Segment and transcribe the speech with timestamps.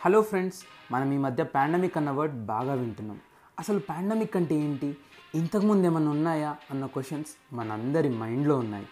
[0.00, 0.58] Hello friends
[0.92, 3.20] మనం ఈ మధ్య పాండమిక్ అన్న వర్డ్ బాగా వింటున్నాం.
[3.58, 4.96] అసలు పాండమిక్ అంటే ఏంటి?
[5.34, 8.86] ఇంతకుముందు ఏమన్నా ఉన్నాయా అన్న క్వశ్చన్స్ మనందరి మైండ్లో ఉన్నాయి.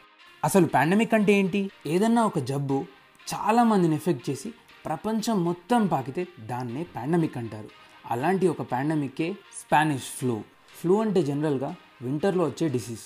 [0.44, 1.70] అసలు పాండమిక్ అంటే ఏంటి?
[1.86, 2.84] ఏదన్నా ఒక జబ్బు
[3.34, 7.68] చాలామందిని ఎఫెక్ట్ చేసి ప్రపంచం మొత్తం పాకితే దాన్నే పాండమిక్ అంటారు.
[8.06, 10.42] అలాంటి ఒక పాండమిక్కే స్పానిష్ ఫ్లూ.
[10.80, 13.00] ఫ్లూ అంటే జనరల్గా వింటర్లో వచ్చే డిసీజ్.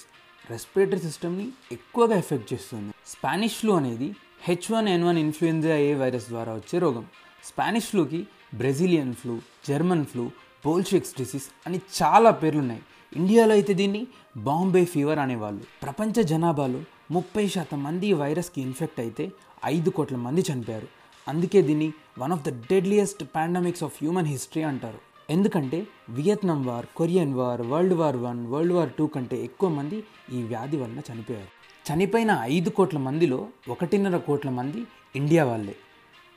[0.51, 2.95] రెస్పిరేటరీ సిస్టమ్ని ఎక్కువగా ఎఫెక్ట్ చేస్తుంది.
[3.07, 7.05] స్పానిష్ ఫ్లూ అనేది H one N one influenza A virus ద్వారా వచ్చే రోగం.
[7.45, 8.21] స్పానిష్ ఫ్లూకి
[8.55, 9.35] Brazilian flu
[9.69, 10.25] German flu
[10.67, 12.83] పోల్షిక్స్ disease అని చాలా పేర్లున్నాయి.
[13.17, 15.63] ఇండియాలో అయితే దీన్ని బాంబే ఫీవర్ అనేవాళ్ళు.
[15.83, 19.33] ప్రపంచ జనాభాలో ముప్పై శాతం మంది ఈ వైరస్కి ఇన్ఫెక్ట్ అయితే
[19.65, 20.89] ఐదు కోట్ల మంది చనిపోయారు.
[21.29, 25.01] అందుకే దీన్ని one of the deadliest pandemics of human history అంటారు.
[25.31, 30.43] ఎందుకంటే Vietnam war Korean war world war one world war two కంటే ఎక్కువ మంది ఈ
[30.43, 31.51] వ్యాధి వలన చనిపోయారు.
[31.87, 34.81] చనిపోయిన ఐదు కోట్ల మందిలో ఒకటిన్నర కోట్ల మంది
[35.17, 35.75] ఇండియా వాళ్ళే.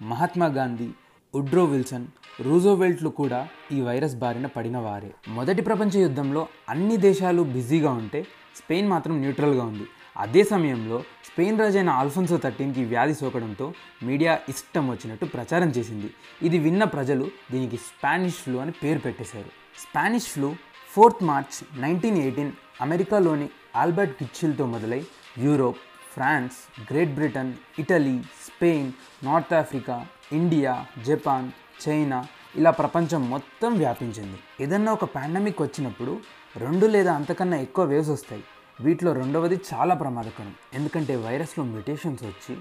[0.01, 0.87] మహాత్మా గాంధీ
[1.35, 2.05] ఉడ్రో విల్సన్
[2.41, 5.11] రూజోవెల్ట్లు కూడా ఈ వైరస్ బారిన పడిన వారే.
[5.27, 8.21] మొదటి ప్రపంచ యుద్ధంలో అన్ని దేశాలు బిజీగా ఉంటే
[8.55, 9.85] స్పెయిన్ మాత్రం న్యూట్రల్గా ఉంది.
[10.17, 16.09] అదే సమయంలో స్పెయిన్ రాజైన ఆల్ఫోన్సో థర్టీన్కి వ్యాధి సోకడంతో మీడియా ఇష్టం వచ్చినట్టు ప్రచారం చేసింది.
[16.41, 19.51] ఇది విన్న ప్రజలు దీనికి స్పానిష్ ఫ్లూ అని పేరు పెట్టేశారు.
[19.79, 20.51] Spanish flu
[20.93, 25.03] fourth March nineteen eighteen అమెరికాలోని ఆల్బర్ట్ కిచ్చిల్తో మొదలై
[25.37, 25.77] Europe
[26.13, 26.55] France
[26.93, 28.91] Great Britain Italy Spain
[29.23, 31.51] North Africa India Japan
[31.89, 34.39] China ఇలా ప్రపంచం మొత్తం వ్యాపించింది.
[34.61, 36.19] ఏదన్నా ఒక పాండమిక్ వచ్చినప్పుడు
[36.57, 38.43] రెండు లేదా అంతకన్నా ఎక్కువ వేవ్స్ వస్తాయి.
[38.81, 40.55] వీటిలో రెండవది చాలా ప్రమాదకరం.
[40.73, 42.57] ఎందుకంటే వైరస్లో మ్యుటేషన్స్ వచ్చి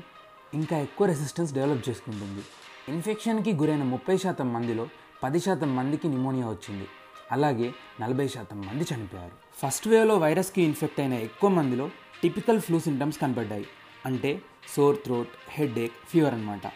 [0.55, 2.43] ఇంకా ఎక్కువ రెసిస్టెన్స్ డెవలప్ చేసుకుంటుంది.
[2.89, 4.89] ఇన్ఫెక్షన్కి గురైన ముప్పై శాతం మందిలో
[5.23, 6.89] పది శాతం మందికి నిమోనియా వచ్చింది.
[7.33, 9.67] అలాగే నలభై శాతం మంది చనిపోయారు.
[9.67, 11.91] ఫస్ట్ వేవ్లో వైరస్కి ఇన్ఫెక్ట్ అయిన ఎక్కువ మందిలో
[12.23, 13.67] టిపికల్ ఫ్లూ సింటమ్స్ కనబడ్డాయి.
[14.07, 14.43] అంటే
[14.77, 16.67] sore throat headache fever అనమాట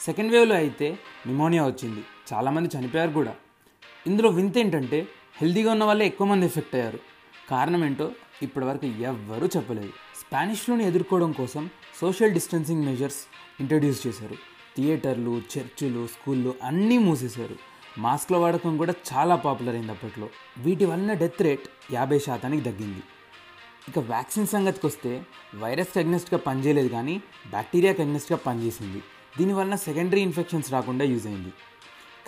[0.00, 2.04] సెకండ్ వేవ్లో అయితే నిమోనియా వచ్చింది.
[2.32, 3.34] చాలామంది చనిపోయారు కూడా.
[4.06, 6.98] ఇందులో వింత ఏంటంటే హెల్తీగా ఉన్న వాళ్ళే ఎక్కువ మంది ఎఫెక్ట్ అయ్యారు.
[7.50, 9.88] కారణం ఏంటో ఇప్పటివరకు ఎవ్వరూ చెప్పలేదు.
[10.20, 11.70] స్పానిష్ ఫ్లూని ఎదుర్కోవడం కోసం
[12.00, 13.18] సోషల్ డిస్టెన్సింగ్ మెజర్స్
[13.60, 14.34] ఇంట్రడ్యూస్ చేశారు.
[14.76, 17.56] థియేటర్లు చర్చిలు స్కూళ్ళు అన్నీ మూసేశారు.
[17.98, 20.28] మాస్క్ల వాడకం కూడా చాలా పాపులర్ అయింది అప్పట్లో.
[20.58, 23.02] వీటి వలన డెత్ రేట్ యాభై శాతానికి తగ్గింది.
[23.88, 25.26] ఇక వ్యాక్సిన్ సంగతికి వస్తే
[25.58, 29.00] వైరస్కి అగ్నెస్ట్గా పనిచేయలేదు కానీ బ్యాక్టీరియాకి అగ్నెస్ట్గా పనిచేసింది.
[29.38, 31.52] దీనివల్ల సెకండరీ ఇన్ఫెక్షన్స్ రాకుండా యూజ్ అయింది.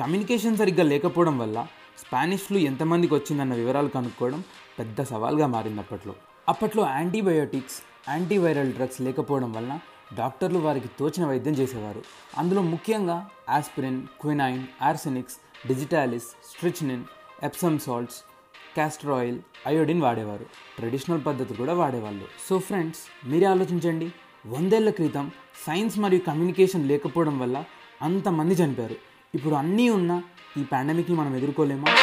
[0.00, 1.66] కమ్యూనికేషన్ సరిగ్గా లేకపోవడం వల్ల
[1.98, 4.44] స్పానిష్ ఫ్లూ ఎంతమందికి వచ్చిందన్న వివరాలు కనుక్కోవడం
[4.78, 6.15] పెద్ద సవాల్గా మారింది అప్పట్లో.
[6.48, 7.78] అప్పట్లో యాంటీబయోటిక్స్
[8.09, 9.78] యాంటీవైరల్ డ్రగ్స్ లేకపోవడం వలన
[10.16, 12.03] డాక్టర్లు వారికి తోచిన వైద్యం చేసేవారు.
[12.38, 15.36] అందులో ముఖ్యంగా aspirin quinine arsenics
[15.66, 17.04] digitalis strychnine
[17.42, 18.19] Epsom salts
[18.75, 20.47] castor oil iodine వాడేవారు.
[20.77, 22.27] ట్రెడిషనల్ పద్ధతి కూడా వాడేవాళ్ళు.
[22.49, 24.12] సో ఫ్రెండ్స్ మీరే ఆలోచించండి.
[24.47, 25.31] వందేళ్ళ క్రితం
[25.67, 27.65] సైన్స్ మరియు కమ్యూనికేషన్ లేకపోవడం వల్ల
[28.03, 28.97] అంతమంది చనిపోయారు.
[29.34, 30.23] ఇప్పుడు అన్నీ ఉన్న
[30.57, 31.97] ఈ పాండమిక్ని మనం ఎదుర్కోలేమా?